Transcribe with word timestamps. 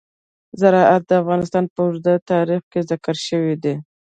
زراعت 0.59 1.03
د 1.07 1.11
افغانستان 1.21 1.63
په 1.73 1.79
اوږده 1.85 2.13
تاریخ 2.31 2.61
کې 2.71 2.79
ذکر 2.89 3.15
شوی 3.27 3.55
دی. 3.63 3.75